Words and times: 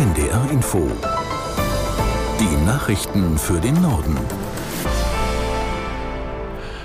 NDR 0.00 0.50
Info. 0.50 0.88
Die 2.40 2.64
Nachrichten 2.64 3.36
für 3.36 3.60
den 3.60 3.82
Norden. 3.82 4.16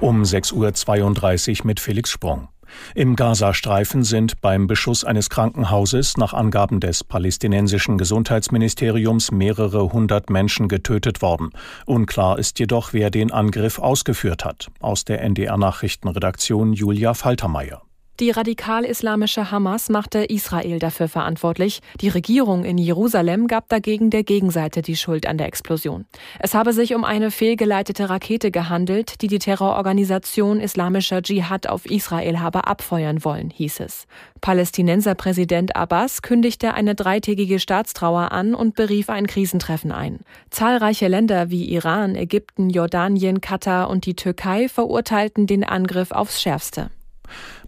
Um 0.00 0.24
6.32 0.24 1.60
Uhr 1.60 1.66
mit 1.66 1.78
Felix 1.78 2.10
Sprung. 2.10 2.48
Im 2.96 3.14
Gazastreifen 3.14 4.02
sind 4.02 4.40
beim 4.40 4.66
Beschuss 4.66 5.04
eines 5.04 5.30
Krankenhauses 5.30 6.16
nach 6.16 6.34
Angaben 6.34 6.80
des 6.80 7.04
palästinensischen 7.04 7.96
Gesundheitsministeriums 7.96 9.30
mehrere 9.30 9.92
hundert 9.92 10.28
Menschen 10.28 10.66
getötet 10.66 11.22
worden. 11.22 11.50
Unklar 11.86 12.40
ist 12.40 12.58
jedoch, 12.58 12.92
wer 12.92 13.10
den 13.10 13.30
Angriff 13.30 13.78
ausgeführt 13.78 14.44
hat. 14.44 14.66
Aus 14.80 15.04
der 15.04 15.22
NDR 15.22 15.58
Nachrichtenredaktion 15.58 16.72
Julia 16.72 17.14
Faltermeier. 17.14 17.85
Die 18.18 18.30
radikal-islamische 18.30 19.50
Hamas 19.50 19.90
machte 19.90 20.24
Israel 20.24 20.78
dafür 20.78 21.06
verantwortlich. 21.06 21.80
Die 22.00 22.08
Regierung 22.08 22.64
in 22.64 22.78
Jerusalem 22.78 23.46
gab 23.46 23.68
dagegen 23.68 24.08
der 24.08 24.22
Gegenseite 24.22 24.80
die 24.80 24.96
Schuld 24.96 25.26
an 25.26 25.36
der 25.36 25.48
Explosion. 25.48 26.06
Es 26.38 26.54
habe 26.54 26.72
sich 26.72 26.94
um 26.94 27.04
eine 27.04 27.30
fehlgeleitete 27.30 28.08
Rakete 28.08 28.50
gehandelt, 28.50 29.20
die 29.20 29.26
die 29.26 29.38
Terrororganisation 29.38 30.60
Islamischer 30.60 31.20
Dschihad 31.20 31.68
auf 31.68 31.84
Israel 31.84 32.40
habe 32.40 32.66
abfeuern 32.66 33.22
wollen, 33.22 33.50
hieß 33.50 33.80
es. 33.80 34.06
Palästinenserpräsident 34.40 35.76
Abbas 35.76 36.22
kündigte 36.22 36.72
eine 36.72 36.94
dreitägige 36.94 37.58
Staatstrauer 37.58 38.32
an 38.32 38.54
und 38.54 38.76
berief 38.76 39.10
ein 39.10 39.26
Krisentreffen 39.26 39.92
ein. 39.92 40.20
Zahlreiche 40.48 41.08
Länder 41.08 41.50
wie 41.50 41.70
Iran, 41.70 42.14
Ägypten, 42.14 42.70
Jordanien, 42.70 43.42
Katar 43.42 43.90
und 43.90 44.06
die 44.06 44.16
Türkei 44.16 44.70
verurteilten 44.70 45.46
den 45.46 45.64
Angriff 45.64 46.12
aufs 46.12 46.40
Schärfste. 46.40 46.90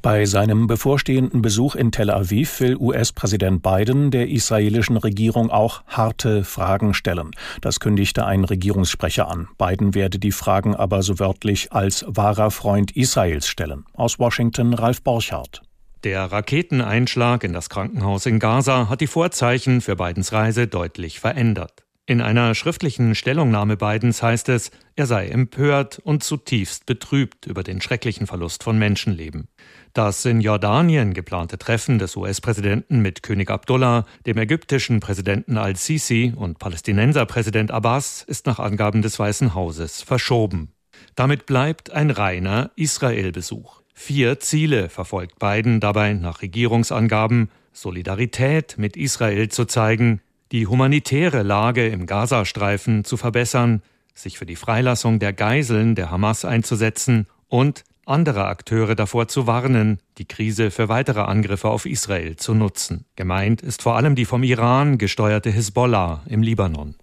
Bei 0.03 0.27
seinem 0.27 0.69
bevorstehenden 0.69 1.43
Besuch 1.43 1.75
in 1.75 1.91
Tel 1.91 2.11
Aviv 2.11 2.61
will 2.61 2.77
US-Präsident 2.77 3.63
Biden 3.63 4.13
der 4.13 4.29
israelischen 4.29 4.97
Regierung 4.97 5.51
auch 5.51 5.83
harte 5.87 6.45
Fragen 6.45 6.95
stellen. 6.95 7.33
Das 7.61 7.81
kündigte 7.81 8.25
ein 8.25 8.45
Regierungssprecher 8.45 9.29
an. 9.29 9.49
Biden 9.59 9.95
werde 9.95 10.21
die 10.21 10.31
Fragen 10.31 10.77
aber 10.77 11.03
so 11.03 11.19
wörtlich 11.19 11.73
als 11.73 12.05
wahrer 12.07 12.53
Freund 12.53 12.97
Israels 12.97 13.49
stellen. 13.49 13.85
Aus 13.93 14.21
Washington 14.21 14.75
Ralf 14.75 15.03
Borchardt. 15.03 15.63
Der 16.05 16.31
Raketeneinschlag 16.31 17.43
in 17.43 17.53
das 17.53 17.69
Krankenhaus 17.69 18.27
in 18.27 18.39
Gaza 18.39 18.89
hat 18.89 19.01
die 19.01 19.09
Vorzeichen 19.09 19.81
für 19.81 19.97
Bidens 19.97 20.33
Reise 20.33 20.69
deutlich 20.69 21.19
verändert. 21.19 21.88
In 22.09 22.23
einer 22.23 22.55
schriftlichen 22.55 23.15
Stellungnahme 23.15 23.77
Bidens 23.77 24.23
heißt 24.23 24.49
es, 24.49 24.71
er 24.97 25.05
sei 25.05 25.29
empört 25.29 25.99
und 25.99 26.25
zutiefst 26.25 26.87
betrübt 26.87 27.45
über 27.45 27.63
den 27.63 27.83
schrecklichen 27.83 28.27
Verlust 28.27 28.65
von 28.65 28.79
Menschenleben. 28.79 29.49
Das 29.93 30.25
in 30.25 30.41
Jordanien 30.41 31.13
geplante 31.13 31.59
Treffen 31.59 31.99
des 31.99 32.17
US-Präsidenten 32.17 33.01
mit 33.01 33.23
König 33.23 33.51
Abdullah, 33.51 34.07
dem 34.25 34.39
ägyptischen 34.39 35.01
Präsidenten 35.01 35.59
al-Sisi 35.59 36.33
und 36.35 36.59
Palästinenserpräsident 36.59 37.71
Abbas 37.71 38.23
ist 38.27 38.47
nach 38.47 38.59
Angaben 38.59 39.03
des 39.03 39.19
Weißen 39.19 39.55
Hauses 39.55 40.01
verschoben. 40.01 40.73
Damit 41.15 41.45
bleibt 41.45 41.91
ein 41.91 42.11
reiner 42.11 42.71
Israel-Besuch. 42.75 43.83
Vier 43.93 44.41
Ziele 44.41 44.89
verfolgt 44.89 45.39
Biden 45.39 45.79
dabei 45.79 46.15
nach 46.15 46.41
Regierungsangaben 46.41 47.51
Solidarität 47.75 48.79
mit 48.79 48.97
Israel 48.97 49.51
zu 49.51 49.67
zeigen, 49.67 50.23
die 50.53 50.67
humanitäre 50.67 51.43
Lage 51.43 51.89
im 51.89 52.07
Gazastreifen 52.07 53.05
zu 53.05 53.17
verbessern, 53.17 53.83
sich 54.15 54.39
für 54.39 54.47
die 54.47 54.57
Freilassung 54.57 55.19
der 55.19 55.33
Geiseln 55.33 55.95
der 55.95 56.11
Hamas 56.11 56.45
einzusetzen 56.45 57.27
und 57.49 57.85
andere 58.07 58.47
Akteure 58.47 58.95
davor 58.95 59.29
zu 59.29 59.47
warnen, 59.47 59.99
die 60.17 60.25
Krise 60.25 60.71
für 60.71 60.89
weitere 60.89 61.21
Angriffe 61.21 61.69
auf 61.69 61.85
Israel 61.85 62.37
zu 62.37 62.55
nutzen. 62.55 63.05
Gemeint 63.17 63.61
ist 63.61 63.83
vor 63.83 63.97
allem 63.97 64.15
die 64.15 64.25
vom 64.25 64.43
Iran 64.43 64.99
gesteuerte 64.99 65.51
Hisbollah 65.51 66.23
im 66.27 66.43
Libanon. 66.43 66.95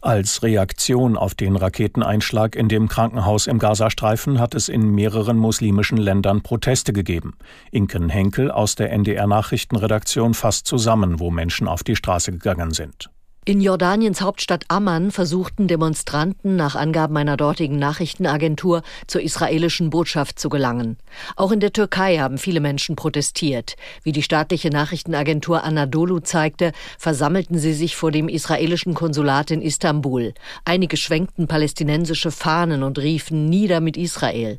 Als 0.00 0.42
Reaktion 0.42 1.16
auf 1.16 1.34
den 1.34 1.56
Raketeneinschlag 1.56 2.54
in 2.54 2.68
dem 2.68 2.88
Krankenhaus 2.88 3.46
im 3.48 3.58
Gazastreifen 3.58 4.38
hat 4.38 4.54
es 4.54 4.68
in 4.68 4.94
mehreren 4.94 5.36
muslimischen 5.36 5.98
Ländern 5.98 6.42
Proteste 6.42 6.92
gegeben. 6.92 7.36
Inken 7.72 8.08
Henkel 8.08 8.50
aus 8.50 8.76
der 8.76 8.92
NDR 8.92 9.26
Nachrichtenredaktion 9.26 10.34
fasst 10.34 10.66
zusammen, 10.66 11.18
wo 11.18 11.30
Menschen 11.30 11.66
auf 11.66 11.82
die 11.82 11.96
Straße 11.96 12.30
gegangen 12.30 12.72
sind. 12.72 13.10
In 13.48 13.62
Jordaniens 13.62 14.20
Hauptstadt 14.20 14.66
Amman 14.68 15.10
versuchten 15.10 15.68
Demonstranten 15.68 16.56
nach 16.56 16.74
Angaben 16.74 17.16
einer 17.16 17.38
dortigen 17.38 17.78
Nachrichtenagentur 17.78 18.82
zur 19.06 19.22
israelischen 19.22 19.88
Botschaft 19.88 20.38
zu 20.38 20.50
gelangen. 20.50 20.98
Auch 21.34 21.50
in 21.50 21.58
der 21.58 21.72
Türkei 21.72 22.18
haben 22.18 22.36
viele 22.36 22.60
Menschen 22.60 22.94
protestiert. 22.94 23.76
Wie 24.02 24.12
die 24.12 24.22
staatliche 24.22 24.68
Nachrichtenagentur 24.68 25.64
Anadolu 25.64 26.20
zeigte, 26.20 26.72
versammelten 26.98 27.58
sie 27.58 27.72
sich 27.72 27.96
vor 27.96 28.12
dem 28.12 28.28
israelischen 28.28 28.92
Konsulat 28.92 29.50
in 29.50 29.62
Istanbul. 29.62 30.34
Einige 30.66 30.98
schwenkten 30.98 31.48
palästinensische 31.48 32.30
Fahnen 32.30 32.82
und 32.82 32.98
riefen 32.98 33.48
Nieder 33.48 33.80
mit 33.80 33.96
Israel. 33.96 34.58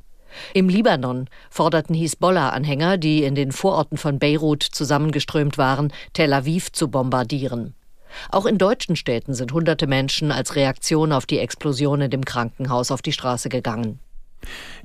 Im 0.56 0.68
Libanon 0.68 1.30
forderten 1.52 1.94
Hisbollah-Anhänger, 1.94 2.98
die 2.98 3.22
in 3.22 3.36
den 3.36 3.52
Vororten 3.52 4.00
von 4.00 4.18
Beirut 4.18 4.64
zusammengeströmt 4.64 5.60
waren, 5.60 5.94
Tel 6.14 6.34
Aviv 6.34 6.72
zu 6.72 6.88
bombardieren. 6.88 7.76
Auch 8.30 8.46
in 8.46 8.58
deutschen 8.58 8.96
Städten 8.96 9.34
sind 9.34 9.52
hunderte 9.52 9.88
Menschen 9.88 10.32
als 10.32 10.56
Reaktion 10.56 11.12
auf 11.12 11.26
die 11.26 11.40
Explosion 11.40 12.02
in 12.02 12.12
dem 12.12 12.26
Krankenhaus 12.26 12.92
auf 12.92 13.02
die 13.02 13.12
Straße 13.12 13.50
gegangen. 13.50 14.00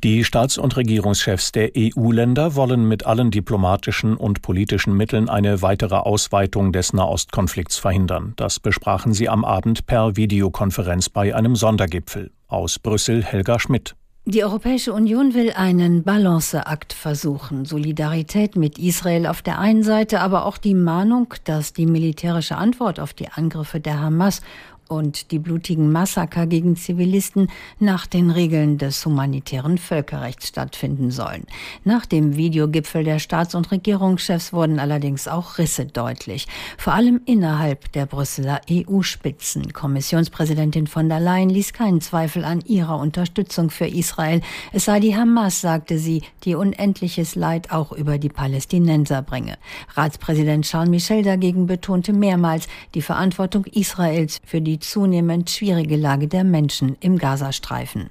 Die 0.03 0.25
Staats- 0.25 0.59
und 0.59 0.77
Regierungschefs 0.77 1.53
der 1.53 1.71
EU-Länder 1.77 2.55
wollen 2.57 2.87
mit 2.89 3.07
allen 3.07 3.31
diplomatischen 3.31 4.17
und 4.17 4.43
politischen 4.43 4.97
Mitteln 4.97 5.29
eine 5.29 5.63
weitere 5.63 5.97
Ausweitung 5.97 6.73
des 6.73 6.93
Nahostkonflikts 6.93 7.79
verhindern. 7.79 8.35
Das 8.37 8.61
besprachen 8.61 9.15
sie 9.15 9.29
am 9.29 9.45
Abend 9.45 9.87
per 9.87 10.17
Videokonferenz 10.17 11.09
bei 11.09 11.35
einem 11.35 11.57
Sondergipfel. 11.57 12.33
Aus 12.49 12.79
Brüssel 12.79 13.23
Helga 13.23 13.59
Schmidt. 13.59 13.95
Die 14.27 14.43
Europäische 14.43 14.95
Union 14.95 15.35
will 15.35 15.53
einen 15.53 16.03
Balanceakt 16.03 16.95
versuchen. 16.95 17.67
Solidarität 17.67 18.57
mit 18.57 18.79
Israel 18.79 19.27
auf 19.27 19.43
der 19.43 19.59
einen 19.59 19.83
Seite, 19.83 20.23
aber 20.23 20.47
auch 20.47 20.57
die 20.57 20.73
Mahnung, 20.73 21.35
dass 21.45 21.75
die 21.75 21.85
militärische 21.85 22.57
Antwort 22.57 23.01
auf 23.01 23.13
die 23.13 23.29
Angriffe 23.29 23.81
der 23.81 24.01
Hamas 24.01 24.41
und 24.89 25.31
die 25.31 25.39
blutigen 25.39 25.93
Massaker 25.93 26.47
gegen 26.47 26.77
Zivilisten 26.77 27.49
nach 27.79 28.07
den 28.07 28.31
Regeln 28.31 28.79
des 28.79 29.05
humanitären 29.05 29.79
Völkerrechts 29.79 30.49
stattfinden 30.49 31.11
sollen. 31.11 31.45
Nach 31.85 32.07
dem 32.07 32.37
Videogipfel 32.37 33.05
der 33.05 33.19
Staats- 33.19 33.55
und 33.55 33.71
Regierungschefs 33.71 34.53
wurden 34.53 34.79
allerdings 34.79 35.29
auch 35.29 35.59
Risse 35.59 35.87
deutlich, 35.87 36.47
vor 36.79 36.95
allem 36.95 37.21
innerhalb 37.25 37.93
der 37.93 38.07
Brüsseler 38.07 38.61
EU-Spitzen. 38.71 39.73
Kommissionspräsidentin 39.73 40.87
von 40.87 41.09
der 41.09 41.21
Leyen 41.21 41.51
ließ 41.51 41.73
keinen 41.73 42.01
Zweifel 42.01 42.45
an 42.45 42.61
ihrer 42.61 42.99
Unterstützung 42.99 43.71
für 43.71 43.87
Israel. 43.87 44.41
Es 44.73 44.85
sei 44.85 45.01
die 45.01 45.17
Hamas, 45.17 45.61
sagte 45.61 45.99
sie, 45.99 46.23
die 46.45 46.55
unendliches 46.55 47.35
Leid 47.35 47.71
auch 47.71 47.93
über 47.93 48.19
die 48.19 48.29
Palästinenser 48.29 49.23
bringe. 49.23 49.59
Ratspräsident 49.95 50.65
Charles 50.65 50.91
Michel 50.91 51.23
dagegen 51.23 51.67
betonte 51.67 52.13
mehrmals 52.13 52.69
die 52.95 53.03
Verantwortung 53.03 53.65
Israels 53.67 54.41
für 54.45 54.61
die 54.61 54.74
die 54.75 54.81
zunehmend 54.81 55.51
schwierige 55.51 55.95
Lage 55.95 56.27
der 56.27 56.43
Menschen 56.43 56.97
im 56.99 57.17
Gazastreifen. 57.17 58.11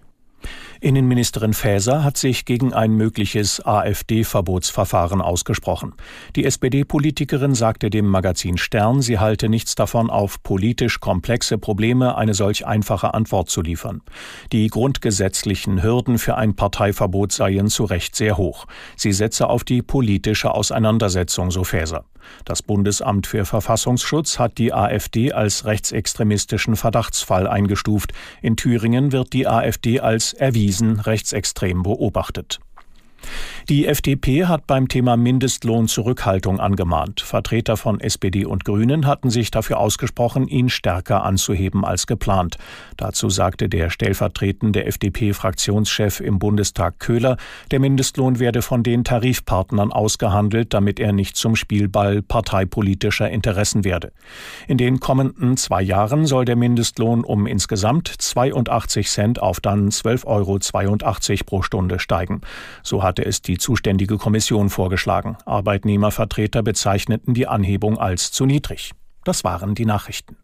Innenministerin 0.84 1.54
Faeser 1.54 2.04
hat 2.04 2.18
sich 2.18 2.44
gegen 2.44 2.74
ein 2.74 2.92
mögliches 2.92 3.66
AfD-Verbotsverfahren 3.66 5.22
ausgesprochen. 5.22 5.94
Die 6.36 6.44
SPD-Politikerin 6.44 7.56
sagte 7.56 7.90
dem 7.90 8.06
Magazin 8.06 8.58
Stern, 8.58 9.02
sie 9.02 9.18
halte 9.18 9.48
nichts 9.48 9.76
davon, 9.76 10.10
auf 10.10 10.44
politisch 10.44 11.00
komplexe 11.00 11.58
Probleme 11.58 12.18
eine 12.18 12.34
solch 12.34 12.68
einfache 12.68 13.14
Antwort 13.14 13.50
zu 13.50 13.62
liefern. 13.62 14.02
Die 14.52 14.68
grundgesetzlichen 14.68 15.82
Hürden 15.82 16.18
für 16.18 16.36
ein 16.36 16.54
Parteiverbot 16.54 17.32
seien 17.32 17.70
zu 17.70 17.86
Recht 17.86 18.18
sehr 18.18 18.36
hoch. 18.36 18.66
Sie 18.98 19.14
setze 19.14 19.48
auf 19.48 19.64
die 19.64 19.82
politische 19.82 20.54
Auseinandersetzung, 20.54 21.50
so 21.50 21.64
Faeser. 21.64 22.04
Das 22.46 22.62
Bundesamt 22.62 23.28
für 23.28 23.46
Verfassungsschutz 23.46 24.40
hat 24.40 24.58
die 24.58 24.74
AfD 24.74 25.34
als 25.34 25.66
rechtsextremistischen 25.66 26.78
Verdachtsfall 26.78 27.48
eingestuft. 27.48 28.14
In 28.42 28.56
Thüringen 28.56 29.12
wird 29.12 29.34
die 29.34 29.46
AfD 29.46 30.00
als 30.00 30.32
erwiesen 30.32 30.73
rechtsextrem 30.82 31.84
beobachtet. 31.84 32.60
Die 33.70 33.88
FDP 33.88 34.46
hat 34.46 34.68
beim 34.68 34.90
Thema 34.90 35.16
Mindestlohn 35.16 35.88
Zurückhaltung 35.88 36.60
angemahnt. 36.60 37.22
Vertreter 37.22 37.78
von 37.78 38.02
SPD 38.02 38.44
und 38.44 38.66
Grünen 38.66 39.08
hatten 39.08 39.30
sich 39.30 39.52
dafür 39.52 39.80
ausgesprochen, 39.80 40.50
ihn 40.50 40.68
stärker 40.68 41.24
anzuheben 41.24 41.86
als 41.86 42.06
geplant. 42.06 42.58
Dazu 42.98 43.30
sagte 43.30 43.70
der 43.70 43.90
stellvertretende 43.90 44.84
FDP-Fraktionschef 44.84 46.20
im 46.20 46.40
Bundestag 46.40 47.00
Köhler, 47.00 47.38
der 47.72 47.80
Mindestlohn 47.80 48.38
werde 48.40 48.62
von 48.62 48.84
den 48.84 49.06
Tarifpartnern 49.06 49.94
ausgehandelt, 49.94 50.74
damit 50.74 51.00
er 51.00 51.14
nicht 51.14 51.38
zum 51.38 51.56
Spielball 51.56 52.22
parteipolitischer 52.22 53.30
Interessen 53.30 53.86
werde. 53.86 54.12
In 54.68 54.78
den 54.78 55.00
kommenden 55.00 55.56
zwei 55.56 55.82
Jahren 55.82 56.26
soll 56.26 56.44
der 56.44 56.58
Mindestlohn 56.58 57.24
um 57.24 57.48
insgesamt 57.48 58.10
82 58.10 59.08
Cent 59.08 59.42
auf 59.42 59.62
dann 59.62 59.90
12,82 59.90 60.26
Euro 60.26 61.44
pro 61.46 61.62
Stunde 61.62 62.00
steigen. 62.00 62.42
So 62.84 63.04
hatte 63.04 63.24
es 63.24 63.42
die 63.42 63.53
die 63.54 63.60
zuständige 63.60 64.18
Kommission 64.18 64.72
vorgeschlagen. 64.72 65.38
Arbeitnehmervertreter 65.46 66.64
bezeichneten 66.64 67.36
die 67.36 67.46
Anhebung 67.46 68.00
als 68.00 68.32
zu 68.32 68.48
niedrig. 68.48 68.94
Das 69.26 69.44
waren 69.44 69.76
die 69.76 69.86
Nachrichten. 69.86 70.38